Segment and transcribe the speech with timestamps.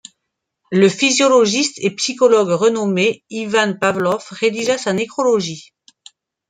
[0.71, 5.75] Le physiologiste et psychologue renommé Ivan Pavlov rédigea sa nécrologie.